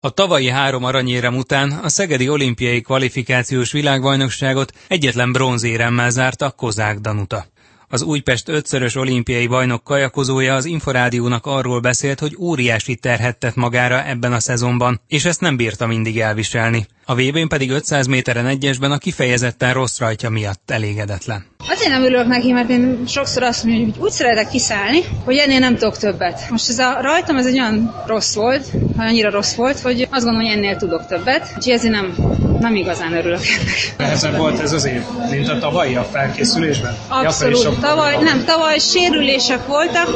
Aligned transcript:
A 0.00 0.10
tavalyi 0.10 0.48
három 0.48 0.84
aranyérem 0.84 1.36
után 1.36 1.72
a 1.72 1.88
Szegedi 1.88 2.28
olimpiai 2.28 2.80
kvalifikációs 2.80 3.72
világbajnokságot 3.72 4.72
egyetlen 4.88 5.32
bronzéremmel 5.32 6.10
zárta 6.10 6.50
Kozák 6.50 6.98
Danuta. 6.98 7.46
Az 7.90 8.02
Újpest 8.02 8.48
ötszörös 8.48 8.94
olimpiai 8.94 9.46
bajnok 9.46 9.84
kajakozója 9.84 10.54
az 10.54 10.64
Inforádiónak 10.64 11.46
arról 11.46 11.80
beszélt, 11.80 12.20
hogy 12.20 12.36
óriási 12.38 12.96
terhet 12.96 13.52
magára 13.54 14.04
ebben 14.04 14.32
a 14.32 14.40
szezonban, 14.40 15.00
és 15.06 15.24
ezt 15.24 15.40
nem 15.40 15.56
bírta 15.56 15.86
mindig 15.86 16.20
elviselni. 16.20 16.86
A 17.04 17.14
vb 17.14 17.48
pedig 17.48 17.70
500 17.70 18.06
méteren 18.06 18.46
egyesben 18.46 18.92
a 18.92 18.98
kifejezetten 18.98 19.72
rossz 19.72 19.98
rajtja 19.98 20.30
miatt 20.30 20.70
elégedetlen. 20.70 21.46
Azért 21.68 21.90
nem 21.90 22.04
ülök 22.04 22.26
neki, 22.26 22.52
mert 22.52 22.68
én 22.68 23.06
sokszor 23.06 23.42
azt 23.42 23.64
mondom, 23.64 23.84
hogy 23.84 24.02
úgy 24.02 24.10
szeretek 24.10 24.48
kiszállni, 24.48 25.00
hogy 25.24 25.36
ennél 25.36 25.58
nem 25.58 25.76
tudok 25.76 25.98
többet. 25.98 26.50
Most 26.50 26.68
ez 26.68 26.78
a 26.78 26.98
rajtam 27.00 27.36
ez 27.36 27.46
egy 27.46 27.58
olyan 27.58 28.02
rossz 28.06 28.34
volt, 28.34 28.66
annyira 28.96 29.30
rossz 29.30 29.54
volt, 29.54 29.80
hogy 29.80 30.00
azt 30.10 30.24
gondolom, 30.24 30.40
hogy 30.40 30.56
ennél 30.56 30.76
tudok 30.76 31.06
többet, 31.06 31.52
úgyhogy 31.56 31.72
ezért 31.72 31.92
nem, 31.92 32.14
nem 32.60 32.74
igazán 32.74 33.12
örülök 33.12 33.40
ennek. 33.46 33.94
Nehezebb 33.96 34.36
volt 34.36 34.60
ez 34.60 34.72
az 34.72 34.84
év, 34.84 35.02
mint 35.30 35.48
a 35.48 35.58
tavalyi 35.58 35.94
a 35.96 36.02
felkészülésben? 36.02 36.96
Abszolút. 37.08 37.62
Ja, 37.62 37.70
tavaly, 37.80 38.16
nem, 38.22 38.44
tavaly 38.44 38.78
sérülések 38.78 39.66
voltak, 39.66 40.08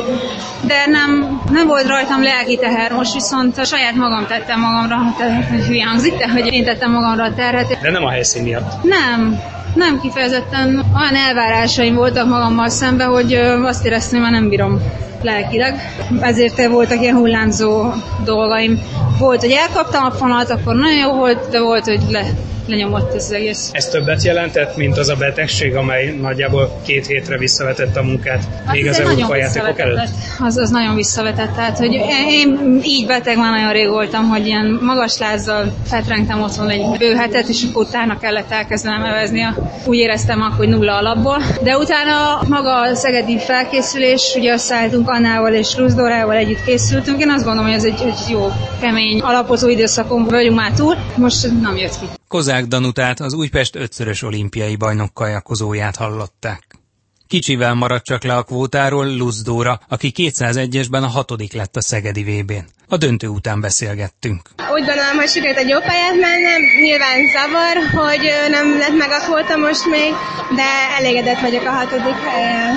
de 0.60 0.86
nem, 0.86 1.40
nem 1.50 1.66
volt 1.66 1.86
rajtam 1.86 2.22
lelki 2.22 2.56
teher. 2.56 2.92
Most 2.92 3.14
viszont 3.14 3.58
a 3.58 3.64
saját 3.64 3.94
magam 3.94 4.26
tettem 4.26 4.60
magamra, 4.60 4.96
hogy 5.50 5.66
hülye 5.66 5.84
hangzik, 5.84 6.16
de 6.16 6.28
hogy 6.28 6.52
én 6.52 6.64
tettem 6.64 6.90
magamra 6.90 7.24
a 7.24 7.34
terhet. 7.34 7.78
De 7.80 7.90
nem 7.90 8.04
a 8.04 8.10
helyszín 8.10 8.42
miatt. 8.42 8.82
Nem, 8.82 9.40
nem 9.74 10.00
kifejezetten 10.00 10.84
olyan 10.96 11.14
elvárásaim 11.14 11.94
voltak 11.94 12.28
magammal 12.28 12.68
szemben, 12.68 13.08
hogy 13.08 13.34
azt 13.64 13.84
éreztem, 13.84 14.20
hogy 14.20 14.30
már 14.30 14.40
nem 14.40 14.48
bírom 14.48 14.80
lelkileg. 15.22 15.80
Ezért 16.20 16.66
voltak 16.66 17.00
ilyen 17.00 17.16
hullámzó 17.16 17.92
dolgaim. 18.24 18.82
Volt, 19.18 19.40
hogy 19.40 19.50
elkaptam 19.50 20.04
a 20.04 20.10
fonat, 20.10 20.50
akkor 20.50 20.74
nagyon 20.74 20.98
jó 20.98 21.12
volt, 21.12 21.48
de 21.50 21.60
volt, 21.60 21.84
hogy 21.84 22.00
le, 22.10 22.22
lenyomott 22.72 23.14
ez 23.14 23.24
az 23.24 23.32
egész. 23.32 23.68
Ez 23.72 23.88
többet 23.88 24.22
jelentett, 24.22 24.76
mint 24.76 24.98
az 24.98 25.08
a 25.08 25.14
betegség, 25.14 25.74
amely 25.76 26.14
nagyjából 26.20 26.80
két 26.86 27.06
hétre 27.06 27.38
visszavetett 27.38 27.96
a 27.96 28.02
munkát, 28.02 28.44
hát 28.66 28.74
még 28.74 28.88
az 28.88 29.00
Európa 29.00 29.36
játékok 29.36 29.78
előtt? 29.78 30.08
Az, 30.38 30.56
az 30.56 30.70
nagyon 30.70 30.94
visszavetett, 30.94 31.54
tehát 31.54 31.78
hogy 31.78 31.92
én 32.30 32.80
így 32.84 33.06
beteg 33.06 33.36
már 33.36 33.52
nagyon 33.52 33.72
rég 33.72 33.88
voltam, 33.88 34.28
hogy 34.28 34.46
ilyen 34.46 34.78
magas 34.82 35.18
lázzal 35.18 35.72
fetrengtem 35.86 36.42
otthon 36.42 36.68
egy 36.70 36.98
bő 36.98 37.14
hetet, 37.14 37.48
és 37.48 37.62
akkor 37.70 37.84
utána 37.84 38.18
kellett 38.18 38.50
elkezdenem 38.50 39.04
evezni. 39.04 39.46
Úgy 39.84 39.96
éreztem 39.96 40.40
akkor, 40.42 40.56
hogy 40.56 40.68
nulla 40.68 40.96
alapból. 40.96 41.42
De 41.62 41.76
utána 41.76 42.42
maga 42.48 42.80
a 42.80 42.94
szegedi 42.94 43.38
felkészülés, 43.38 44.34
ugye 44.36 44.52
összeálltunk 44.52 45.08
Annával 45.10 45.52
és 45.52 45.76
Ruszdorával 45.76 46.36
együtt 46.36 46.64
készültünk. 46.64 47.20
Én 47.20 47.30
azt 47.30 47.44
gondolom, 47.44 47.70
hogy 47.70 47.78
ez 47.78 47.84
egy, 47.84 48.02
egy 48.06 48.30
jó, 48.30 48.52
kemény, 48.82 49.20
alapozó 49.20 49.68
időszakon 49.68 50.24
vagyunk 50.24 50.56
már 50.56 50.72
túl. 50.72 50.96
Most 51.16 51.60
nem 51.60 51.76
jött 51.76 51.98
ki. 51.98 52.06
Kozák 52.28 52.66
Danutát, 52.66 53.20
az 53.20 53.34
Újpest 53.34 53.76
ötszörös 53.76 54.22
olimpiai 54.22 54.76
bajnok 54.76 55.14
kajakozóját 55.14 55.96
hallották. 55.96 56.62
Kicsivel 57.28 57.74
maradt 57.74 58.04
csak 58.04 58.24
le 58.24 58.34
a 58.36 58.42
kvótáról 58.42 59.16
Luzdóra, 59.16 59.80
aki 59.88 60.12
201-esben 60.16 61.02
a 61.02 61.06
hatodik 61.06 61.52
lett 61.52 61.76
a 61.76 61.82
Szegedi 61.82 62.22
VB-n. 62.22 62.66
A 62.88 62.96
döntő 62.96 63.26
után 63.26 63.60
beszélgettünk. 63.60 64.40
Úgy 64.72 64.84
gondolom, 64.86 65.16
hogy 65.16 65.28
sikerült 65.28 65.58
egy 65.58 65.68
jó 65.68 65.78
pályát 65.78 66.20
mennem. 66.20 66.60
Nyilván 66.82 67.18
zavar, 67.34 67.76
hogy 68.06 68.24
nem 68.50 68.78
lett 68.78 68.96
meg 68.98 69.10
a 69.10 69.20
kvóta 69.24 69.56
most 69.56 69.86
még, 69.86 70.12
de 70.56 70.68
elégedett 70.98 71.40
vagyok 71.40 71.64
a 71.66 71.70
hatodik 71.70 72.18
helyen. 72.24 72.74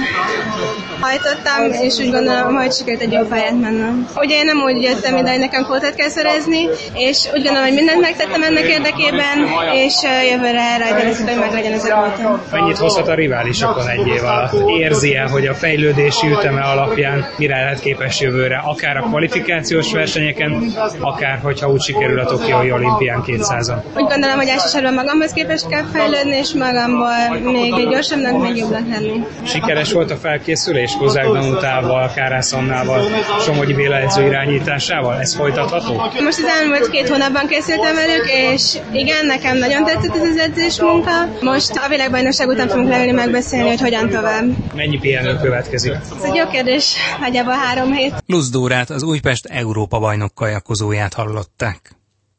Hajtottam, 1.06 1.82
és 1.86 1.98
úgy 2.00 2.12
gondolom, 2.12 2.56
hogy 2.56 2.74
sikerült 2.74 3.02
egy 3.02 3.12
jó 3.12 3.22
pályát 3.22 3.60
mennem. 3.62 4.08
Ugye 4.16 4.36
én 4.36 4.46
nem 4.46 4.58
úgy 4.62 4.82
jöttem 4.82 5.18
ide, 5.18 5.30
hogy 5.30 5.40
nekem 5.40 5.64
kvótát 5.64 5.96
kell 5.96 6.10
szerezni, 6.10 6.68
és 6.94 7.26
úgy 7.34 7.44
gondolom, 7.44 7.64
hogy 7.64 7.74
mindent 7.74 8.02
megtettem 8.02 8.44
ennek 8.44 8.64
érdekében, 8.64 9.38
és 9.74 9.94
jövőre 10.32 10.78
rajta 10.78 11.04
lesz, 11.04 11.22
hogy 11.24 11.38
meglegyen 11.40 11.74
ez 11.74 11.84
a 11.84 12.14
kvóta. 12.16 12.44
Mennyit 12.52 12.78
hozhat 12.78 13.08
a 13.08 13.14
riválisokon 13.14 13.88
egy 13.88 14.08
év 14.08 14.24
alatt? 14.24 14.70
Érzi-e, 14.80 15.28
hogy 15.30 15.48
a 15.48 15.54
fejlődési 15.54 16.28
üteme 16.28 16.62
alapján 16.62 17.26
mire 17.38 17.56
lehet 17.56 17.80
képes 17.80 18.20
jövőre, 18.22 18.62
akár 18.66 18.98
a 18.98 19.02
kvalifikációs 19.02 19.92
versenyeken, 19.92 20.74
akár 21.00 21.40
hogyha 21.44 21.70
úgy 21.72 21.82
sikerül 21.82 22.20
a 22.20 22.26
Tokiói 22.26 22.72
olimpián 22.72 23.24
200-on. 23.28 23.78
Úgy 23.96 24.08
gondolom, 24.08 24.38
hogy 24.38 24.48
elsősorban 24.48 24.94
magamhoz 24.94 25.32
képest 25.32 25.68
kell 25.68 25.84
fejlődni, 25.94 26.36
és 26.36 26.54
magamból 26.54 27.52
még 27.52 27.90
gyorsabbnak, 27.90 28.42
még 28.42 28.56
jobbnak 28.56 28.88
lenni. 28.90 29.24
Sikeres 29.44 29.92
volt 29.92 30.12
a 30.12 30.16
felkészülés 30.16 30.94
Kozák 30.98 31.26
Danutával, 31.28 32.12
Kárászonnával, 32.16 33.02
Somogyi 33.40 33.74
Béla 33.74 33.98
edző 33.98 34.26
irányításával? 34.26 35.20
Ez 35.20 35.36
folytatható? 35.36 35.94
Most 36.24 36.38
az 36.38 36.50
elmúlt 36.62 36.90
két 36.90 37.10
hónapban 37.10 37.48
készültem 37.48 37.96
velük, 37.96 38.26
és 38.32 38.78
igen, 38.92 39.26
nekem 39.26 39.58
nagyon 39.58 39.84
tetszett 39.86 40.16
ez 40.16 40.22
az 40.30 40.38
edzés 40.38 40.80
munka. 40.82 41.12
Most 41.42 41.72
a 41.86 41.88
világbajnokság 41.90 42.48
után 42.48 42.68
fogunk 42.68 42.90
leülni 42.90 43.12
megbeszélni, 43.12 43.68
hogy 43.70 43.82
hogyan 43.82 44.10
tovább. 44.10 44.44
Mennyi 44.76 44.98
pihenő 45.00 45.36
következik? 45.42 45.92
Ez 45.92 46.24
egy 46.24 46.36
jó 46.36 46.48
kérdés, 46.48 46.96
nagyjából 47.20 47.54
három 47.54 47.92
hét. 47.94 48.14
Luzdórát 48.26 48.90
az 48.90 49.04
Újpest 49.04 49.46
Európa 49.46 49.96
Európa-bajnok 49.96 50.34
kajakozóját 50.36 51.14
hallották. 51.14 51.96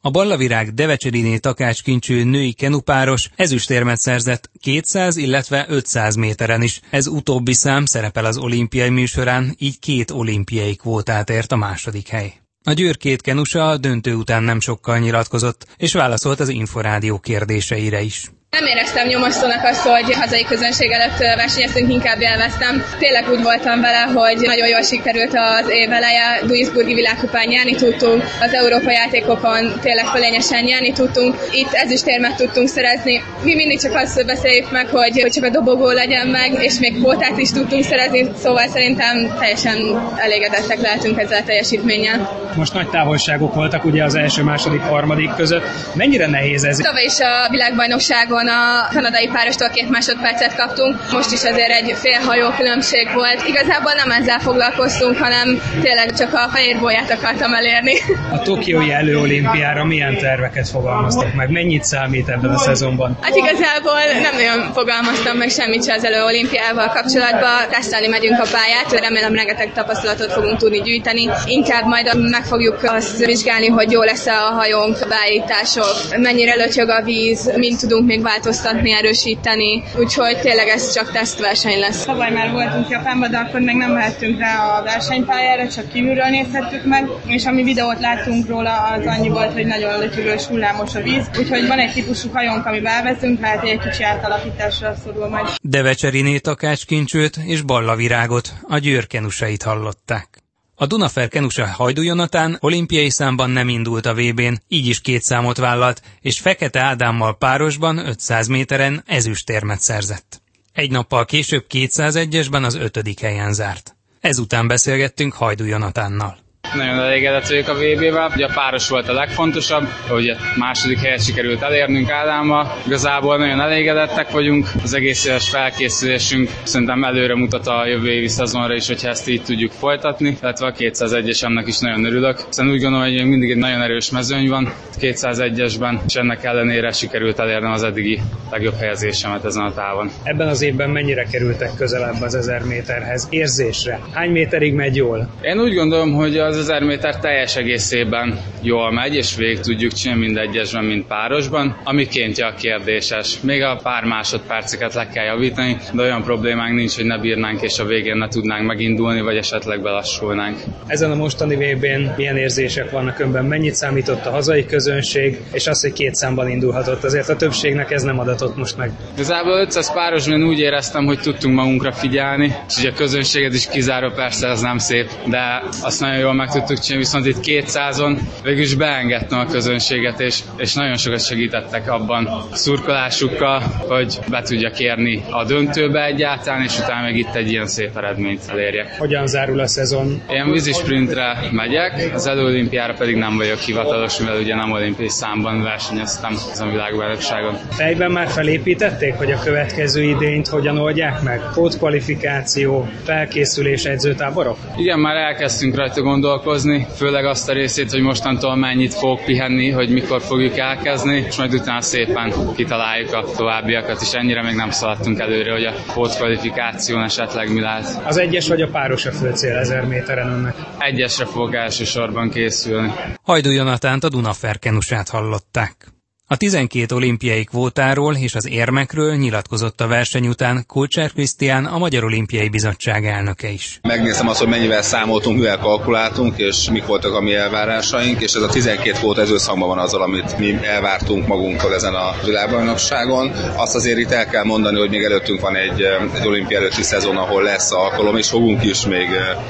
A 0.06 0.10
Ballavirág 0.10 0.74
Devecseriné 0.74 1.38
takácskincső 1.38 2.24
női 2.24 2.52
kenupáros 2.52 3.30
ezüstérmet 3.36 3.98
szerzett 3.98 4.50
200, 4.60 5.16
illetve 5.16 5.66
500 5.68 6.14
méteren 6.14 6.62
is. 6.62 6.80
Ez 6.90 7.06
utóbbi 7.06 7.52
szám 7.52 7.84
szerepel 7.84 8.24
az 8.24 8.38
olimpiai 8.38 8.88
műsorán, 8.88 9.54
így 9.58 9.78
két 9.78 10.10
olimpiai 10.10 10.76
kvótát 10.76 11.30
ért 11.30 11.52
a 11.52 11.56
második 11.56 12.08
hely. 12.08 12.34
A 12.64 12.72
Győr 12.72 12.96
két 12.96 13.20
kenusa 13.20 13.68
a 13.68 13.76
döntő 13.76 14.14
után 14.14 14.42
nem 14.42 14.60
sokkal 14.60 14.98
nyilatkozott, 14.98 15.66
és 15.76 15.92
válaszolt 15.92 16.40
az 16.40 16.48
Inforádió 16.48 17.18
kérdéseire 17.18 18.02
is. 18.02 18.30
Nem 18.50 18.66
éreztem 18.66 19.06
nyomasztónak 19.06 19.64
azt, 19.64 19.80
hogy 19.80 20.14
hazai 20.14 20.44
közönség 20.44 20.90
előtt 20.90 21.18
versenyeztünk, 21.18 21.92
inkább 21.92 22.20
élveztem. 22.20 22.84
Tényleg 22.98 23.24
úgy 23.30 23.42
voltam 23.42 23.80
vele, 23.80 24.02
hogy 24.14 24.36
nagyon 24.40 24.68
jól 24.68 24.82
sikerült 24.82 25.34
az 25.34 25.68
év 25.68 25.92
eleje, 25.92 26.40
Duisburgi 26.46 26.94
világkupán 26.94 27.46
nyerni 27.48 27.74
tudtunk, 27.74 28.22
az 28.40 28.52
Európa 28.54 28.90
játékokon 28.90 29.62
tényleg 29.82 30.04
fölényesen 30.04 30.62
nyerni 30.64 30.92
tudtunk, 30.92 31.34
itt 31.50 31.72
ez 31.72 31.90
is 31.90 32.02
térmet 32.02 32.36
tudtunk 32.36 32.68
szerezni. 32.68 33.22
Mi 33.42 33.54
mindig 33.54 33.80
csak 33.80 33.94
azt 33.94 34.26
beszéljük 34.26 34.70
meg, 34.70 34.86
hogy, 34.88 35.20
hogy 35.20 35.30
csak 35.30 35.44
a 35.44 35.48
dobogó 35.48 35.90
legyen 35.90 36.26
meg, 36.26 36.50
és 36.62 36.78
még 36.78 36.98
kvótát 36.98 37.38
is 37.38 37.50
tudtunk 37.50 37.84
szerezni, 37.84 38.30
szóval 38.42 38.68
szerintem 38.68 39.36
teljesen 39.38 39.78
elégedettek 40.16 40.80
lehetünk 40.80 41.20
ezzel 41.20 41.40
a 41.40 41.44
teljesítménnyel. 41.44 42.44
Most 42.56 42.72
nagy 42.72 42.88
távolságok 42.88 43.54
voltak 43.54 43.84
ugye 43.84 44.04
az 44.04 44.14
első, 44.14 44.42
második, 44.42 44.80
harmadik 44.80 45.30
között. 45.34 45.64
Mennyire 45.94 46.26
nehéz 46.26 46.64
ez? 46.64 46.76
Tavaly 46.76 47.04
is 47.04 47.20
a 47.20 47.48
világbajnokságon 47.50 48.35
a 48.44 48.88
kanadai 48.92 49.28
párostól 49.32 49.68
két 49.68 49.90
másodpercet 49.90 50.56
kaptunk, 50.56 51.12
most 51.12 51.32
is 51.32 51.42
azért 51.44 51.70
egy 51.70 51.94
félhajó 51.98 52.48
különbség 52.56 53.08
volt. 53.14 53.46
Igazából 53.46 53.92
nem 53.92 54.10
ezzel 54.10 54.38
foglalkoztunk, 54.38 55.18
hanem 55.18 55.60
tényleg 55.82 56.16
csak 56.16 56.34
a 56.34 56.48
fehér 56.52 56.78
bolyát 56.78 57.10
akartam 57.10 57.54
elérni. 57.54 57.94
A 58.32 58.38
Tokiói 58.38 58.92
előolimpiára 58.92 59.84
milyen 59.84 60.18
terveket 60.18 60.68
fogalmaztak 60.68 61.34
meg? 61.34 61.50
Mennyit 61.50 61.84
számít 61.84 62.28
ebben 62.28 62.50
a 62.50 62.58
szezonban? 62.58 63.18
Hát 63.20 63.36
igazából 63.36 64.00
nem 64.22 64.34
nagyon 64.34 64.72
fogalmaztam 64.72 65.36
meg 65.36 65.50
semmit 65.50 65.84
se 65.84 65.92
az 65.94 66.04
előolimpiával 66.04 66.88
kapcsolatban. 66.88 67.56
Tesztelni 67.70 68.06
megyünk 68.06 68.38
a 68.38 68.46
pályát, 68.52 69.00
remélem 69.00 69.34
rengeteg 69.34 69.72
tapasztalatot 69.72 70.32
fogunk 70.32 70.58
tudni 70.58 70.80
gyűjteni. 70.80 71.28
Inkább 71.46 71.84
majd 71.84 72.30
meg 72.30 72.44
fogjuk 72.44 72.78
azt 72.82 73.24
vizsgálni, 73.24 73.68
hogy 73.68 73.90
jó 73.90 74.02
lesz 74.02 74.26
a 74.26 74.32
hajónk, 74.32 74.98
beállítások, 75.08 76.16
mennyire 76.16 76.54
lötyög 76.54 76.88
a 76.88 77.02
víz, 77.02 77.52
mint 77.56 77.80
tudunk 77.80 78.06
még 78.06 78.20
változtatni, 78.26 78.92
erősíteni, 78.92 79.82
úgyhogy 79.98 80.40
tényleg 80.40 80.68
ez 80.68 80.92
csak 80.94 81.12
tesztverseny 81.12 81.78
lesz. 81.78 82.04
Tavaly 82.04 82.30
már 82.30 82.50
voltunk 82.52 82.88
Japánban, 82.88 83.30
de 83.30 83.38
akkor 83.38 83.60
még 83.60 83.76
nem 83.76 83.92
mehettünk 83.92 84.38
rá 84.38 84.52
a 84.76 84.82
versenypályára, 84.82 85.68
csak 85.68 85.92
kívülről 85.92 86.28
nézhettük 86.28 86.84
meg, 86.84 87.08
és 87.26 87.44
ami 87.44 87.62
videót 87.62 88.00
láttunk 88.00 88.48
róla, 88.48 88.74
az 88.82 89.06
annyi 89.06 89.28
volt, 89.28 89.52
hogy 89.52 89.66
nagyon 89.66 89.98
lötyögős, 89.98 90.44
hullámos 90.44 90.94
a 90.94 91.02
víz, 91.02 91.30
úgyhogy 91.38 91.66
van 91.66 91.78
egy 91.78 91.92
típusú 91.92 92.28
hajónk, 92.32 92.66
ami 92.66 92.80
elvezünk, 92.84 93.40
lehet 93.40 93.64
egy 93.64 93.78
kicsi 93.78 94.02
átalakításra 94.02 94.94
szorul 95.04 95.28
majd. 95.28 95.46
Devecseriné 95.62 96.38
takácskincsőt 96.38 97.36
és 97.36 97.62
ballavirágot, 97.62 98.52
a 98.62 98.78
győrkenusait 98.78 99.62
hallották. 99.62 100.45
A 100.78 100.86
Dunafer 100.86 101.28
Kenusa 101.28 101.66
Hajdú 101.66 102.02
Jonatán 102.02 102.56
olimpiai 102.60 103.10
számban 103.10 103.50
nem 103.50 103.68
indult 103.68 104.06
a 104.06 104.14
VB-n, 104.14 104.62
így 104.68 104.86
is 104.86 105.00
két 105.00 105.22
számot 105.22 105.56
vállalt, 105.56 106.02
és 106.20 106.40
Fekete 106.40 106.80
Ádámmal 106.80 107.36
párosban 107.36 107.98
500 107.98 108.46
méteren 108.46 109.02
ezüstérmet 109.06 109.80
szerzett. 109.80 110.42
Egy 110.72 110.90
nappal 110.90 111.24
később 111.24 111.66
201-esben 111.70 112.64
az 112.64 112.74
ötödik 112.74 113.20
helyen 113.20 113.52
zárt. 113.52 113.96
Ezután 114.20 114.66
beszélgettünk 114.66 115.32
Hajdú 115.32 115.64
Jonatánnal. 115.64 116.45
Nagyon 116.76 116.98
elégedett 116.98 117.46
vagyok 117.48 117.68
a 117.68 117.74
VB-vel. 117.74 118.30
Ugye 118.34 118.46
a 118.46 118.50
páros 118.54 118.88
volt 118.88 119.08
a 119.08 119.12
legfontosabb, 119.12 119.88
ugye 120.10 120.34
második 120.56 120.98
helyet 120.98 121.24
sikerült 121.24 121.62
elérnünk 121.62 122.10
Ádámmal. 122.10 122.76
Igazából 122.86 123.36
nagyon 123.36 123.60
elégedettek 123.60 124.30
vagyunk, 124.30 124.66
az 124.82 124.94
egész 124.94 125.24
éves 125.24 125.48
felkészülésünk 125.48 126.50
szerintem 126.62 127.04
előre 127.04 127.34
mutat 127.34 127.66
a 127.66 127.86
jövő 127.86 128.10
évi 128.10 128.28
szezonra 128.28 128.74
is, 128.74 128.86
hogyha 128.86 129.08
ezt 129.08 129.28
így 129.28 129.42
tudjuk 129.42 129.72
folytatni, 129.72 130.36
illetve 130.42 130.66
a 130.66 130.72
201-esemnek 130.72 131.64
is 131.66 131.78
nagyon 131.78 132.04
örülök, 132.04 132.40
hiszen 132.46 132.70
úgy 132.70 132.80
gondolom, 132.80 133.06
hogy 133.06 133.26
mindig 133.26 133.50
egy 133.50 133.56
nagyon 133.56 133.82
erős 133.82 134.10
mezőny 134.10 134.48
van 134.48 134.72
201-esben, 135.00 135.98
és 136.06 136.14
ennek 136.14 136.44
ellenére 136.44 136.90
sikerült 136.92 137.38
elérnem 137.38 137.72
az 137.72 137.82
eddigi 137.82 138.20
legjobb 138.50 138.74
helyezésemet 138.78 139.44
ezen 139.44 139.62
a 139.62 139.72
távon. 139.74 140.10
Ebben 140.22 140.48
az 140.48 140.62
évben 140.62 140.90
mennyire 140.90 141.24
kerültek 141.24 141.70
közelebb 141.76 142.22
az 142.22 142.34
1000 142.34 142.62
méterhez 142.64 143.26
érzésre? 143.30 144.00
Hány 144.12 144.30
méterig 144.30 144.74
megy 144.74 144.96
jól? 144.96 145.28
Én 145.42 145.60
úgy 145.60 145.74
gondolom, 145.74 146.12
hogy 146.12 146.38
az 146.38 146.56
1000 146.66 146.82
méter 146.82 147.18
teljes 147.18 147.56
egészében 147.56 148.38
jól 148.62 148.92
megy, 148.92 149.14
és 149.14 149.36
végig 149.36 149.60
tudjuk 149.60 149.92
csinálni 149.92 150.24
mind 150.24 150.36
egyesben, 150.36 150.84
mind 150.84 151.04
párosban, 151.04 151.76
ami 151.84 152.06
kéntje 152.06 152.46
a 152.46 152.54
kérdéses. 152.54 153.40
Még 153.40 153.62
a 153.62 153.80
pár 153.82 154.04
másodperceket 154.04 154.94
le 154.94 155.08
kell 155.08 155.24
javítani, 155.24 155.76
de 155.92 156.02
olyan 156.02 156.22
problémánk 156.22 156.74
nincs, 156.74 156.96
hogy 156.96 157.04
ne 157.04 157.18
bírnánk 157.18 157.62
és 157.62 157.78
a 157.78 157.84
végén 157.84 158.16
ne 158.16 158.28
tudnánk 158.28 158.66
megindulni, 158.66 159.20
vagy 159.20 159.36
esetleg 159.36 159.82
belassulnánk. 159.82 160.56
Ezen 160.86 161.10
a 161.10 161.14
mostani 161.14 161.54
VB-n 161.54 162.12
milyen 162.16 162.36
érzések 162.36 162.90
vannak 162.90 163.18
önben? 163.18 163.44
Mennyit 163.44 163.74
számított 163.74 164.26
a 164.26 164.30
hazai 164.30 164.66
közönség, 164.66 165.38
és 165.52 165.66
az, 165.66 165.80
hogy 165.80 165.92
két 165.92 166.14
számban 166.14 166.48
indulhatott? 166.48 167.04
Azért 167.04 167.28
a 167.28 167.36
többségnek 167.36 167.90
ez 167.90 168.02
nem 168.02 168.18
adatott 168.18 168.56
most 168.56 168.76
meg. 168.76 168.90
Igazából 169.14 169.60
500 169.60 169.92
párosban 169.92 170.44
úgy 170.44 170.58
éreztem, 170.58 171.04
hogy 171.04 171.20
tudtunk 171.20 171.54
magunkra 171.54 171.92
figyelni, 171.92 172.54
és 172.68 172.78
ugye 172.78 172.90
a 172.90 172.94
közönséget 172.94 173.54
is 173.54 173.68
kizáró, 173.68 174.10
persze 174.10 174.48
ez 174.48 174.60
nem 174.60 174.78
szép, 174.78 175.08
de 175.26 175.62
azt 175.82 176.00
nagyon 176.00 176.18
jól 176.18 176.34
meg 176.34 176.45
tudtuk 176.48 176.78
csinálni, 176.78 177.04
viszont 177.04 177.26
itt 177.26 177.64
200-on 177.66 178.18
végül 178.42 178.62
is 178.62 178.74
beengedtem 178.74 179.38
a 179.38 179.44
közönséget, 179.46 180.20
és, 180.20 180.40
és 180.56 180.74
nagyon 180.74 180.96
sokat 180.96 181.26
segítettek 181.26 181.90
abban 181.90 182.28
szurkolásukkal, 182.52 183.60
hogy 183.88 184.18
be 184.30 184.42
tudja 184.42 184.70
kérni 184.70 185.22
a 185.30 185.44
döntőbe 185.44 186.04
egyáltalán, 186.04 186.62
és 186.62 186.78
utána 186.78 187.02
meg 187.02 187.16
itt 187.16 187.34
egy 187.34 187.50
ilyen 187.50 187.66
szép 187.66 187.96
eredményt 187.96 188.40
elérjek. 188.48 188.96
Hogyan 188.98 189.26
zárul 189.26 189.60
a 189.60 189.66
szezon? 189.66 190.22
Én 190.28 190.50
vízisprintre 190.52 191.38
megyek, 191.50 192.10
az 192.14 192.26
előolimpiára 192.26 192.94
pedig 192.94 193.16
nem 193.16 193.36
vagyok 193.36 193.58
hivatalos, 193.58 194.18
mivel 194.18 194.38
ugye 194.40 194.54
nem 194.54 194.72
olimpiai 194.72 195.08
számban 195.08 195.62
versenyeztem 195.62 196.36
ezen 196.52 196.68
a 196.68 196.70
világbajnokságon. 196.70 197.54
Fejben 197.70 198.10
már 198.10 198.28
felépítették, 198.28 199.14
hogy 199.14 199.32
a 199.32 199.38
következő 199.38 200.02
idényt 200.02 200.48
hogyan 200.48 200.78
oldják 200.78 201.22
meg? 201.22 201.40
Pótkvalifikáció, 201.54 202.88
felkészülés, 203.04 203.84
edzőtáborok? 203.84 204.58
Igen, 204.76 204.98
már 204.98 205.16
elkezdtünk 205.16 205.74
rajta 205.76 206.02
gondolkozni, 206.36 206.86
főleg 206.96 207.24
azt 207.24 207.48
a 207.48 207.52
részét, 207.52 207.90
hogy 207.90 208.00
mostantól 208.00 208.56
mennyit 208.56 208.94
fog 208.94 209.24
pihenni, 209.24 209.70
hogy 209.70 209.90
mikor 209.90 210.22
fogjuk 210.22 210.58
elkezdeni, 210.58 211.24
és 211.28 211.36
majd 211.36 211.54
utána 211.54 211.80
szépen 211.80 212.32
kitaláljuk 212.54 213.12
a 213.12 213.24
továbbiakat, 213.36 214.00
és 214.00 214.12
ennyire 214.12 214.42
még 214.42 214.54
nem 214.54 214.70
szaladtunk 214.70 215.18
előre, 215.18 215.52
hogy 215.52 215.64
a 215.64 215.74
pótkvalifikáción 215.94 217.02
esetleg 217.02 217.52
mi 217.52 217.60
lehet. 217.60 218.00
Az 218.04 218.16
egyes 218.16 218.48
vagy 218.48 218.62
a 218.62 218.68
páros 218.70 219.06
a 219.06 219.12
fő 219.12 219.32
cél 219.32 219.56
1000 219.56 219.84
méteren 219.84 220.28
önnek? 220.28 220.54
Egyesre 220.78 221.24
fogok 221.24 221.54
elsősorban 221.54 222.30
készülni. 222.30 222.92
Hajdú 223.22 223.50
Jonatánt 223.50 224.04
a 224.04 224.08
Dunaferkenusát 224.08 225.08
hallották. 225.08 225.95
A 226.28 226.36
12 226.36 226.94
olimpiai 226.94 227.44
kvótáról 227.44 228.16
és 228.16 228.34
az 228.34 228.48
érmekről 228.48 229.14
nyilatkozott 229.14 229.80
a 229.80 229.86
verseny 229.86 230.26
után 230.26 230.64
Kulcsár 230.66 231.12
Krisztián, 231.12 231.64
a 231.64 231.78
Magyar 231.78 232.04
Olimpiai 232.04 232.48
Bizottság 232.48 233.06
elnöke 233.06 233.48
is. 233.48 233.78
Megnéztem 233.82 234.28
azt, 234.28 234.38
hogy 234.38 234.48
mennyivel 234.48 234.82
számoltunk, 234.82 235.38
mivel 235.38 235.58
kalkuláltunk, 235.58 236.38
és 236.38 236.70
mik 236.70 236.86
voltak 236.86 237.14
a 237.14 237.20
mi 237.20 237.34
elvárásaink, 237.34 238.20
és 238.20 238.34
ez 238.34 238.42
a 238.42 238.48
12 238.48 238.90
kvóta 238.90 239.20
ez 239.20 239.30
összhangban 239.30 239.68
van 239.68 239.78
azzal, 239.78 240.02
amit 240.02 240.38
mi 240.38 240.58
elvártunk 240.62 241.26
magunktól 241.26 241.74
ezen 241.74 241.94
a 241.94 242.14
világbajnokságon. 242.24 243.32
Azt 243.56 243.74
azért 243.74 243.98
itt 243.98 244.10
el 244.10 244.26
kell 244.26 244.44
mondani, 244.44 244.78
hogy 244.78 244.90
még 244.90 245.02
előttünk 245.02 245.40
van 245.40 245.56
egy, 245.56 245.82
egy 246.14 246.26
olimpia 246.26 246.58
előtti 246.58 246.82
szezon, 246.82 247.16
ahol 247.16 247.42
lesz 247.42 247.72
alkalom, 247.72 248.16
és 248.16 248.28
fogunk 248.28 248.64
is 248.64 248.86
még, 248.86 249.08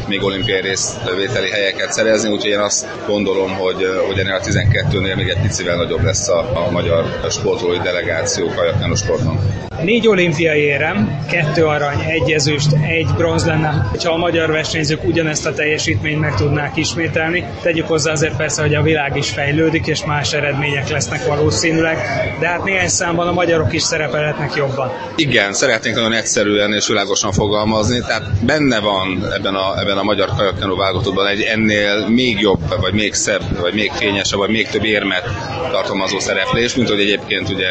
még 0.08 0.22
olimpiai 0.22 0.60
részvételi 0.60 1.50
helyeket 1.50 1.92
szerezni, 1.92 2.30
úgyhogy 2.30 2.50
én 2.50 2.58
azt 2.58 2.86
gondolom, 3.06 3.54
hogy, 3.54 3.86
hogy 4.06 4.18
ennél 4.18 4.34
a 4.34 4.46
12-nél 4.46 5.16
még 5.16 5.28
egy 5.28 5.40
picivel 5.40 5.76
nagyobb 5.76 6.02
lesz 6.02 6.28
a, 6.28 6.64
a 6.65 6.65
a 6.66 6.70
magyar 6.70 7.04
sportolói 7.30 7.78
delegáció 7.78 8.48
kajakkenos 8.48 8.98
sportban. 8.98 9.38
Négy 9.82 10.08
olimpiai 10.08 10.60
érem, 10.60 11.24
kettő 11.30 11.64
arany, 11.64 12.00
egy 12.00 12.32
ezüst, 12.32 12.72
egy 12.72 13.06
bronz 13.16 13.46
lenne, 13.46 13.90
ha 14.04 14.12
a 14.12 14.16
magyar 14.16 14.50
versenyzők 14.50 15.04
ugyanezt 15.04 15.46
a 15.46 15.52
teljesítményt 15.52 16.20
meg 16.20 16.34
tudnák 16.34 16.76
ismételni. 16.76 17.44
Tegyük 17.62 17.86
hozzá 17.86 18.12
azért 18.12 18.36
persze, 18.36 18.62
hogy 18.62 18.74
a 18.74 18.82
világ 18.82 19.16
is 19.16 19.30
fejlődik, 19.30 19.86
és 19.86 20.04
más 20.04 20.32
eredmények 20.32 20.88
lesznek 20.88 21.26
valószínűleg, 21.26 21.96
de 22.40 22.48
hát 22.48 22.64
néhány 22.64 22.88
számban 22.88 23.28
a 23.28 23.32
magyarok 23.32 23.72
is 23.72 23.82
szerepelhetnek 23.82 24.54
jobban. 24.54 24.92
Igen, 25.16 25.52
szeretnénk 25.52 25.96
nagyon 25.96 26.12
egyszerűen 26.12 26.72
és 26.72 26.86
világosan 26.86 27.32
fogalmazni, 27.32 28.00
tehát 28.00 28.44
benne 28.44 28.80
van 28.80 29.26
ebben 29.34 29.54
a, 29.54 29.80
ebben 29.80 29.98
a 29.98 30.02
magyar 30.02 30.28
kajakkenó 30.36 30.76
válogatottban 30.76 31.26
egy 31.26 31.40
ennél 31.40 32.08
még 32.08 32.40
jobb, 32.40 32.80
vagy 32.80 32.92
még 32.92 33.14
szebb, 33.14 33.60
vagy 33.60 33.74
még 33.74 33.90
fényesebb, 33.90 34.38
vagy 34.38 34.50
még 34.50 34.68
több 34.68 34.84
érmet 34.84 35.24
tartalmazó 35.70 36.18
szereplés, 36.56 36.74
mint 36.74 36.88
hogy 36.88 37.00
egyébként 37.00 37.48
ugye 37.48 37.68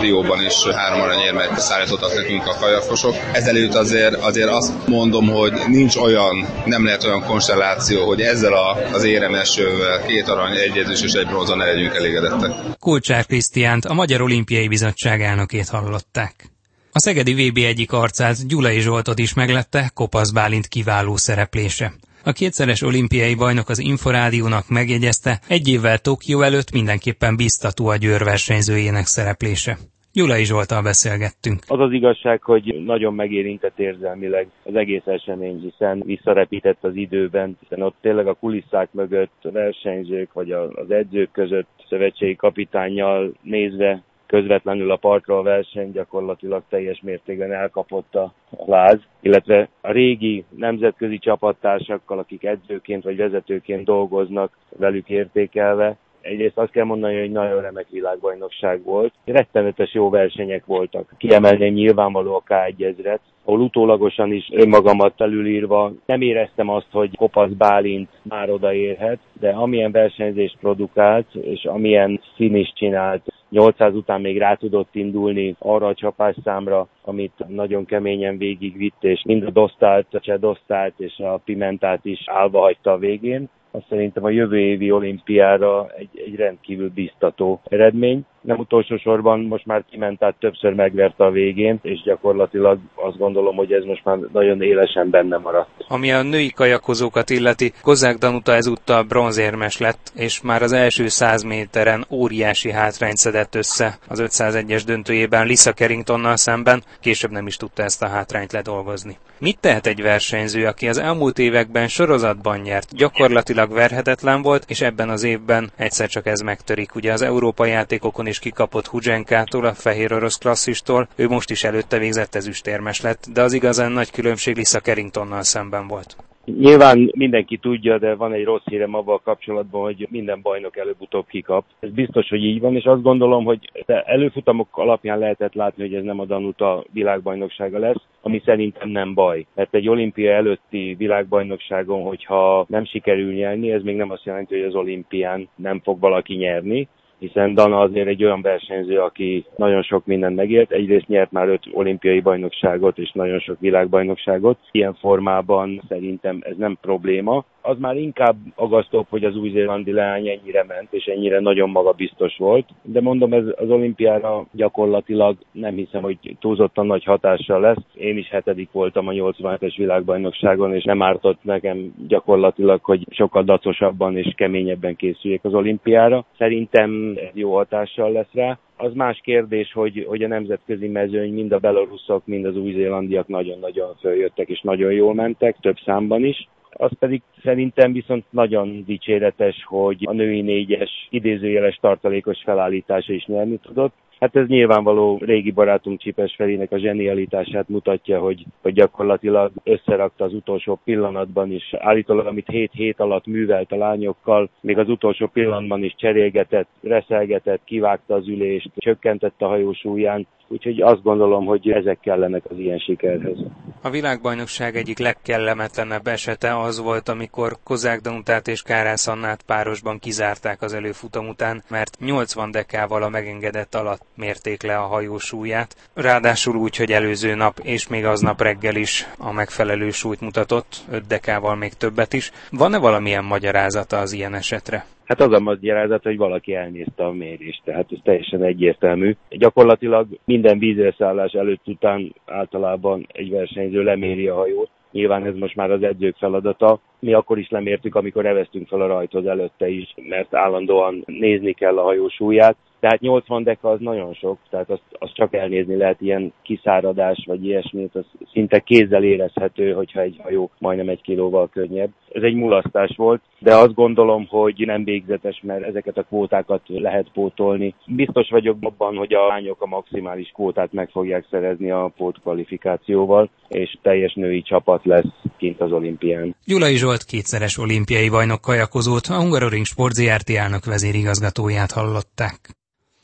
Rióban 0.00 0.44
is 0.44 0.66
három 0.74 1.00
aranyérmet 1.00 1.60
szállítottak 1.60 2.14
nekünk 2.14 2.46
a 2.46 2.56
kajakosok. 2.60 3.14
Ezelőtt 3.32 3.74
azért, 3.74 4.14
azért 4.14 4.48
azt 4.48 4.72
mondom, 4.86 5.28
hogy 5.28 5.52
nincs 5.68 5.96
olyan, 5.96 6.46
nem 6.64 6.84
lehet 6.84 7.04
olyan 7.04 7.24
konstelláció, 7.24 8.06
hogy 8.06 8.20
ezzel 8.20 8.52
a, 8.52 8.76
az 8.92 9.04
éremesővel 9.04 10.06
két 10.06 10.28
arany, 10.28 10.56
egy 10.56 10.76
és 10.90 11.12
egy 11.12 11.26
bronzon 11.26 11.56
ne 11.56 11.64
legyünk 11.64 11.94
elégedettek. 11.94 12.50
Kulcsár 12.78 13.26
Krisztiánt, 13.26 13.84
a 13.84 13.94
Magyar 13.94 14.20
Olimpiai 14.22 14.68
Bizottság 14.68 15.22
elnökét 15.22 15.68
hallották. 15.68 16.50
A 16.92 17.00
Szegedi 17.00 17.32
VB 17.32 17.56
egyik 17.56 17.92
arcát 17.92 18.46
Gyulai 18.46 18.80
Zsoltot 18.80 19.18
is 19.18 19.34
meglette 19.34 19.90
Kopasz 19.94 20.30
Bálint 20.30 20.66
kiváló 20.66 21.16
szereplése. 21.16 21.92
A 22.24 22.32
kétszeres 22.32 22.82
olimpiai 22.82 23.34
bajnok 23.34 23.68
az 23.68 23.78
Inforádiónak 23.78 24.68
megjegyezte, 24.68 25.40
egy 25.48 25.68
évvel 25.68 25.98
Tokió 25.98 26.42
előtt 26.42 26.72
mindenképpen 26.72 27.36
biztató 27.36 27.86
a 27.86 27.96
Győr 27.96 28.24
versenyzőjének 28.24 29.06
szereplése. 29.06 29.76
Gyulai 30.12 30.44
Zsoltal 30.44 30.82
beszélgettünk. 30.82 31.58
Az 31.66 31.80
az 31.80 31.92
igazság, 31.92 32.42
hogy 32.42 32.82
nagyon 32.84 33.14
megérintett 33.14 33.78
érzelmileg 33.78 34.48
az 34.62 34.74
egész 34.74 35.06
esemény, 35.06 35.60
hiszen 35.60 36.02
visszarepített 36.06 36.84
az 36.84 36.94
időben, 36.94 37.56
hiszen 37.60 37.82
ott 37.82 37.96
tényleg 38.00 38.26
a 38.26 38.34
kulisszák 38.34 38.92
mögött 38.92 39.38
a 39.42 39.50
versenyzők 39.50 40.32
vagy 40.32 40.50
az 40.52 40.90
edzők 40.90 41.30
között 41.32 41.68
szövetségi 41.88 42.36
kapitányjal 42.36 43.32
nézve 43.42 44.02
közvetlenül 44.30 44.90
a 44.90 44.96
partra 44.96 45.38
a 45.38 45.42
verseny 45.42 45.92
gyakorlatilag 45.92 46.62
teljes 46.68 47.00
mértékben 47.02 47.52
elkapott 47.52 48.14
a 48.14 48.32
láz, 48.66 48.98
illetve 49.20 49.68
a 49.80 49.92
régi 49.92 50.44
nemzetközi 50.56 51.18
csapattársakkal, 51.18 52.18
akik 52.18 52.44
edzőként 52.44 53.04
vagy 53.04 53.16
vezetőként 53.16 53.84
dolgoznak, 53.84 54.56
velük 54.76 55.08
értékelve, 55.08 55.96
Egyrészt 56.20 56.58
azt 56.58 56.70
kell 56.70 56.84
mondani, 56.84 57.18
hogy 57.18 57.30
nagyon 57.30 57.60
remek 57.60 57.86
világbajnokság 57.90 58.82
volt. 58.82 59.12
Rettenetes 59.24 59.94
jó 59.94 60.10
versenyek 60.10 60.66
voltak. 60.66 61.14
Kiemelném 61.18 61.72
nyilvánvaló 61.72 62.34
a 62.34 62.42
K1 62.48 62.84
ezret, 62.84 63.20
ahol 63.44 63.60
utólagosan 63.60 64.32
is 64.32 64.48
önmagamat 64.52 65.12
felülírva 65.16 65.92
nem 66.06 66.20
éreztem 66.20 66.68
azt, 66.68 66.88
hogy 66.90 67.16
Kopasz 67.16 67.50
Bálint 67.50 68.08
már 68.22 68.50
odaérhet, 68.50 69.18
de 69.40 69.50
amilyen 69.50 69.90
versenyzést 69.90 70.56
produkált, 70.60 71.34
és 71.34 71.64
amilyen 71.64 72.20
szín 72.36 72.56
is 72.56 72.72
csinált, 72.74 73.29
800 73.50 73.94
után 73.94 74.20
még 74.20 74.38
rá 74.38 74.54
tudott 74.54 74.94
indulni 74.94 75.54
arra 75.58 75.86
a 75.86 75.94
csapásszámra, 75.94 76.88
amit 77.02 77.44
nagyon 77.48 77.84
keményen 77.84 78.38
végigvitt, 78.38 79.04
és 79.04 79.22
mind 79.24 79.42
a 79.42 79.50
dosztált, 79.50 80.14
a 80.14 80.20
csedosztált 80.20 80.94
és 80.96 81.18
a 81.18 81.40
pimentát 81.44 82.04
is 82.04 82.22
állva 82.26 82.60
hagyta 82.60 82.92
a 82.92 82.98
végén. 82.98 83.48
Azt 83.70 83.86
szerintem 83.88 84.24
a 84.24 84.30
jövő 84.30 84.58
évi 84.58 84.90
olimpiára 84.90 85.88
egy, 85.96 86.08
egy 86.26 86.34
rendkívül 86.34 86.90
biztató 86.90 87.60
eredmény 87.68 88.24
nem 88.40 88.58
utolsó 88.58 88.96
sorban 88.96 89.40
most 89.40 89.66
már 89.66 89.84
kiment, 89.90 90.18
tehát 90.18 90.34
többször 90.38 90.72
megverte 90.72 91.24
a 91.24 91.30
végén, 91.30 91.78
és 91.82 92.02
gyakorlatilag 92.02 92.78
azt 92.94 93.18
gondolom, 93.18 93.56
hogy 93.56 93.72
ez 93.72 93.84
most 93.84 94.04
már 94.04 94.18
nagyon 94.32 94.62
élesen 94.62 95.10
benne 95.10 95.38
maradt. 95.38 95.84
Ami 95.88 96.12
a 96.12 96.22
női 96.22 96.50
kajakozókat 96.50 97.30
illeti, 97.30 97.72
Kozák 97.82 98.16
Danuta 98.16 98.52
ezúttal 98.52 99.02
bronzérmes 99.02 99.78
lett, 99.78 100.12
és 100.14 100.42
már 100.42 100.62
az 100.62 100.72
első 100.72 101.08
100 101.08 101.42
méteren 101.42 102.04
óriási 102.10 102.70
hátrányt 102.70 103.16
szedett 103.16 103.54
össze 103.54 103.98
az 104.08 104.22
501-es 104.26 104.82
döntőjében 104.86 105.46
Lisa 105.46 105.72
Carringtonnal 105.72 106.36
szemben, 106.36 106.82
később 107.00 107.30
nem 107.30 107.46
is 107.46 107.56
tudta 107.56 107.82
ezt 107.82 108.02
a 108.02 108.08
hátrányt 108.08 108.52
ledolgozni. 108.52 109.16
Mit 109.38 109.60
tehet 109.60 109.86
egy 109.86 110.02
versenyző, 110.02 110.66
aki 110.66 110.88
az 110.88 110.98
elmúlt 110.98 111.38
években 111.38 111.88
sorozatban 111.88 112.58
nyert, 112.58 112.94
gyakorlatilag 112.94 113.72
verhetetlen 113.72 114.42
volt, 114.42 114.64
és 114.68 114.80
ebben 114.80 115.08
az 115.08 115.22
évben 115.22 115.70
egyszer 115.76 116.08
csak 116.08 116.26
ez 116.26 116.40
megtörik. 116.40 116.94
Ugye 116.94 117.12
az 117.12 117.22
Európai 117.22 117.70
játékokon 117.70 118.26
is 118.30 118.38
kikapott 118.38 118.86
Hudzsenkától, 118.86 119.64
a 119.64 119.74
fehér 119.74 120.12
orosz 120.12 120.38
klasszistól, 120.38 121.08
ő 121.16 121.28
most 121.28 121.50
is 121.50 121.64
előtte 121.64 121.98
végzett 121.98 122.34
ezüstérmes 122.34 123.00
lett, 123.00 123.22
de 123.32 123.42
az 123.42 123.52
igazán 123.52 123.92
nagy 123.92 124.10
különbség 124.10 124.56
Lisa 124.56 124.80
Carringtonnal 124.80 125.42
szemben 125.42 125.86
volt. 125.86 126.16
Nyilván 126.44 127.10
mindenki 127.16 127.56
tudja, 127.56 127.98
de 127.98 128.14
van 128.14 128.32
egy 128.32 128.44
rossz 128.44 128.64
hírem 128.64 128.94
abban 128.94 129.20
kapcsolatban, 129.24 129.82
hogy 129.82 130.06
minden 130.10 130.40
bajnok 130.42 130.76
előbb-utóbb 130.76 131.26
kikap. 131.26 131.64
Ez 131.80 131.90
biztos, 131.90 132.28
hogy 132.28 132.44
így 132.44 132.60
van, 132.60 132.76
és 132.76 132.84
azt 132.84 133.02
gondolom, 133.02 133.44
hogy 133.44 133.70
előfutamok 134.04 134.68
alapján 134.70 135.18
lehetett 135.18 135.54
látni, 135.54 135.82
hogy 135.82 135.94
ez 135.94 136.04
nem 136.04 136.20
a 136.20 136.24
Danuta 136.24 136.84
világbajnoksága 136.92 137.78
lesz, 137.78 138.02
ami 138.20 138.42
szerintem 138.44 138.88
nem 138.88 139.14
baj. 139.14 139.46
Mert 139.54 139.74
egy 139.74 139.88
olimpia 139.88 140.32
előtti 140.32 140.94
világbajnokságon, 140.98 142.02
hogyha 142.02 142.64
nem 142.68 142.84
sikerül 142.84 143.32
nyerni, 143.32 143.72
ez 143.72 143.82
még 143.82 143.96
nem 143.96 144.10
azt 144.10 144.24
jelenti, 144.24 144.54
hogy 144.54 144.68
az 144.68 144.74
olimpián 144.74 145.48
nem 145.56 145.80
fog 145.80 146.00
valaki 146.00 146.34
nyerni, 146.34 146.88
hiszen 147.20 147.54
Dana 147.54 147.80
azért 147.80 148.08
egy 148.08 148.24
olyan 148.24 148.42
versenyző, 148.42 148.98
aki 148.98 149.44
nagyon 149.56 149.82
sok 149.82 150.06
mindent 150.06 150.36
megért. 150.36 150.70
Egyrészt 150.70 151.06
nyert 151.06 151.32
már 151.32 151.48
öt 151.48 151.64
olimpiai 151.72 152.20
bajnokságot 152.20 152.98
és 152.98 153.10
nagyon 153.12 153.38
sok 153.38 153.56
világbajnokságot. 153.60 154.58
Ilyen 154.70 154.94
formában 154.94 155.82
szerintem 155.88 156.38
ez 156.40 156.56
nem 156.56 156.78
probléma 156.80 157.44
az 157.62 157.78
már 157.78 157.96
inkább 157.96 158.36
agasztóbb, 158.54 159.06
hogy 159.08 159.24
az 159.24 159.36
új-zélandi 159.36 159.92
leány 159.92 160.28
ennyire 160.28 160.64
ment, 160.68 160.92
és 160.92 161.04
ennyire 161.04 161.40
nagyon 161.40 161.70
magabiztos 161.70 162.36
volt. 162.36 162.68
De 162.82 163.00
mondom, 163.00 163.32
ez 163.32 163.44
az 163.56 163.70
olimpiára 163.70 164.46
gyakorlatilag 164.52 165.36
nem 165.52 165.74
hiszem, 165.74 166.02
hogy 166.02 166.18
túlzottan 166.40 166.86
nagy 166.86 167.04
hatással 167.04 167.60
lesz. 167.60 167.84
Én 167.94 168.16
is 168.16 168.28
hetedik 168.28 168.72
voltam 168.72 169.08
a 169.08 169.12
87-es 169.12 169.74
világbajnokságon, 169.76 170.74
és 170.74 170.84
nem 170.84 171.02
ártott 171.02 171.38
nekem 171.42 171.94
gyakorlatilag, 172.08 172.84
hogy 172.84 173.06
sokkal 173.10 173.42
dacosabban 173.42 174.16
és 174.16 174.32
keményebben 174.36 174.96
készüljek 174.96 175.44
az 175.44 175.54
olimpiára. 175.54 176.24
Szerintem 176.38 177.14
ez 177.16 177.30
jó 177.32 177.54
hatással 177.54 178.12
lesz 178.12 178.32
rá. 178.32 178.58
Az 178.76 178.92
más 178.94 179.20
kérdés, 179.22 179.72
hogy, 179.72 180.04
hogy 180.08 180.22
a 180.22 180.28
nemzetközi 180.28 180.88
mezőny 180.88 181.32
mind 181.32 181.52
a 181.52 181.58
beloruszok, 181.58 182.26
mind 182.26 182.44
az 182.44 182.56
új-zélandiak 182.56 183.28
nagyon-nagyon 183.28 183.94
följöttek 184.00 184.48
és 184.48 184.60
nagyon 184.60 184.92
jól 184.92 185.14
mentek, 185.14 185.56
több 185.60 185.76
számban 185.84 186.24
is. 186.24 186.48
Az 186.70 186.90
pedig 186.98 187.22
szerintem 187.42 187.92
viszont 187.92 188.24
nagyon 188.30 188.84
dicséretes, 188.86 189.64
hogy 189.64 190.04
a 190.06 190.12
női 190.12 190.40
négyes 190.40 191.06
idézőjeles 191.10 191.78
tartalékos 191.80 192.42
felállítása 192.44 193.12
is 193.12 193.24
nyerni 193.24 193.58
tudott. 193.62 193.92
Hát 194.20 194.36
ez 194.36 194.46
nyilvánvaló 194.46 195.18
régi 195.22 195.50
barátunk 195.50 196.00
Csipes 196.00 196.34
Felének 196.36 196.72
a 196.72 196.78
zsenialitását 196.78 197.68
mutatja, 197.68 198.18
hogy, 198.20 198.44
hogy 198.62 198.72
gyakorlatilag 198.72 199.52
összerakta 199.64 200.24
az 200.24 200.34
utolsó 200.34 200.80
pillanatban 200.84 201.52
is, 201.52 201.74
állítólag 201.78 202.26
amit 202.26 202.48
7 202.48 202.70
hét 202.72 203.00
alatt 203.00 203.26
művelt 203.26 203.72
a 203.72 203.76
lányokkal, 203.76 204.50
még 204.60 204.78
az 204.78 204.88
utolsó 204.88 205.26
pillanatban 205.26 205.84
is 205.84 205.94
cserélgetett, 205.96 206.68
reszelgetett, 206.82 207.64
kivágta 207.64 208.14
az 208.14 208.28
ülést, 208.28 208.70
csökkentette 208.76 209.44
a 209.44 209.48
hajósúlyán, 209.48 210.26
úgyhogy 210.50 210.80
azt 210.80 211.02
gondolom, 211.02 211.44
hogy 211.44 211.70
ezek 211.70 212.00
kellenek 212.00 212.42
az 212.48 212.58
ilyen 212.58 212.78
sikerhez. 212.78 213.36
A 213.82 213.90
világbajnokság 213.90 214.76
egyik 214.76 214.98
legkellemetlenebb 214.98 216.06
esete 216.06 216.58
az 216.58 216.80
volt, 216.80 217.08
amikor 217.08 217.56
Kozák 217.64 218.00
Danutát 218.00 218.48
és 218.48 218.62
Kárász 218.62 219.06
Annát 219.06 219.42
párosban 219.42 219.98
kizárták 219.98 220.62
az 220.62 220.72
előfutam 220.72 221.28
után, 221.28 221.62
mert 221.68 221.96
80 222.00 222.50
dekával 222.50 223.02
a 223.02 223.08
megengedett 223.08 223.74
alatt 223.74 224.02
mérték 224.14 224.62
le 224.62 224.76
a 224.76 224.86
hajó 224.86 225.18
súlyát, 225.18 225.76
ráadásul 225.94 226.56
úgy, 226.56 226.76
hogy 226.76 226.92
előző 226.92 227.34
nap 227.34 227.58
és 227.62 227.88
még 227.88 228.04
aznap 228.04 228.40
reggel 228.40 228.76
is 228.76 229.08
a 229.18 229.32
megfelelő 229.32 229.90
súlyt 229.90 230.20
mutatott, 230.20 230.76
5 230.90 231.06
dekával 231.06 231.56
még 231.56 231.72
többet 231.72 232.12
is. 232.12 232.30
Van-e 232.50 232.78
valamilyen 232.78 233.24
magyarázata 233.24 233.98
az 233.98 234.12
ilyen 234.12 234.34
esetre? 234.34 234.84
Hát 235.10 235.20
az 235.20 235.32
a 235.32 235.40
magyarázat, 235.40 236.02
hogy 236.02 236.16
valaki 236.16 236.54
elnézte 236.54 237.04
a 237.04 237.12
mérést, 237.12 237.62
tehát 237.64 237.86
ez 237.90 237.98
teljesen 238.02 238.42
egyértelmű. 238.42 239.16
Gyakorlatilag 239.28 240.06
minden 240.24 240.58
vízreszállás 240.58 241.32
előtt 241.32 241.68
után 241.68 242.14
általában 242.26 243.06
egy 243.12 243.30
versenyző 243.30 243.82
leméri 243.82 244.28
a 244.28 244.34
hajót, 244.34 244.70
Nyilván 244.92 245.26
ez 245.26 245.34
most 245.34 245.56
már 245.56 245.70
az 245.70 245.82
edzők 245.82 246.16
feladata. 246.16 246.80
Mi 246.98 247.12
akkor 247.12 247.38
is 247.38 247.50
lemértük, 247.50 247.94
amikor 247.94 248.26
eveztünk 248.26 248.68
fel 248.68 248.80
a 248.80 248.86
rajthoz 248.86 249.26
előtte 249.26 249.68
is, 249.68 249.94
mert 250.08 250.34
állandóan 250.34 251.02
nézni 251.06 251.52
kell 251.52 251.78
a 251.78 251.82
hajó 251.82 252.08
súlyát. 252.08 252.56
Tehát 252.80 253.00
80 253.00 253.42
deka 253.42 253.70
az 253.70 253.80
nagyon 253.80 254.14
sok, 254.14 254.38
tehát 254.50 254.70
azt, 254.70 254.82
azt 254.90 255.14
csak 255.14 255.34
elnézni 255.34 255.76
lehet 255.76 256.00
ilyen 256.00 256.32
kiszáradás 256.42 257.24
vagy 257.26 257.44
ilyesmit, 257.44 257.94
az 257.94 258.04
szinte 258.32 258.58
kézzel 258.58 259.04
érezhető, 259.04 259.72
hogyha 259.72 260.00
egy 260.00 260.20
hajó 260.22 260.50
majdnem 260.58 260.88
egy 260.88 261.00
kilóval 261.02 261.48
könnyebb. 261.48 261.90
Ez 262.12 262.22
egy 262.22 262.34
mulasztás 262.34 262.94
volt, 262.96 263.22
de 263.38 263.54
azt 263.54 263.74
gondolom, 263.74 264.26
hogy 264.26 264.62
nem 264.66 264.84
végzetes, 264.84 265.40
mert 265.42 265.64
ezeket 265.64 265.98
a 265.98 266.02
kvótákat 266.02 266.62
lehet 266.66 267.06
pótolni. 267.12 267.74
Biztos 267.86 268.28
vagyok 268.30 268.56
abban, 268.60 268.96
hogy 268.96 269.14
a 269.14 269.26
lányok 269.26 269.62
a 269.62 269.66
maximális 269.66 270.30
kvótát 270.34 270.72
meg 270.72 270.88
fogják 270.90 271.26
szerezni 271.30 271.70
a 271.70 271.92
pótkvalifikációval, 271.96 273.30
és 273.48 273.78
teljes 273.82 274.14
női 274.14 274.42
csapat 274.42 274.84
lesz 274.84 275.12
kint 275.36 275.60
az 275.60 275.72
olimpián. 275.72 276.36
Gyulai 276.46 276.76
Zsolt 276.76 277.04
kétszeres 277.04 277.58
olimpiai 277.58 278.08
bajnok 278.08 278.40
kajakozót, 278.40 279.06
a 279.06 279.16
Hungaroring 279.16 279.64
Sport 279.64 279.94
ZRT 279.94 280.30
elnök 280.30 280.64
vezérigazgatóját 280.64 281.70
hallották. 281.70 282.38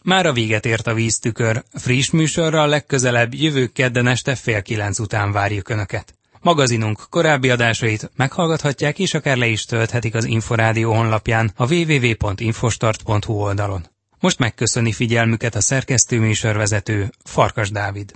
Már 0.06 0.26
a 0.26 0.32
véget 0.32 0.66
ért 0.66 0.86
a 0.86 0.94
víztükör. 0.94 1.62
Friss 1.72 2.10
műsorral 2.10 2.68
legközelebb 2.68 3.34
jövő 3.34 3.66
kedden 3.66 4.06
este 4.06 4.34
fél 4.34 4.62
kilenc 4.62 4.98
után 4.98 5.32
várjuk 5.32 5.68
Önöket. 5.68 6.14
Magazinunk 6.40 7.00
korábbi 7.10 7.50
adásait 7.50 8.10
meghallgathatják 8.16 8.98
és 8.98 9.14
akár 9.14 9.36
le 9.36 9.46
is 9.46 9.64
tölthetik 9.64 10.14
az 10.14 10.24
Inforádió 10.24 10.92
honlapján 10.94 11.52
a 11.56 11.72
www.infostart.hu 11.74 13.32
oldalon. 13.32 13.86
Most 14.20 14.38
megköszöni 14.38 14.92
figyelmüket 14.92 15.54
a 15.54 15.60
szerkesztő 15.60 16.18
műsorvezető 16.18 17.12
Farkas 17.24 17.70
Dávid. 17.70 18.12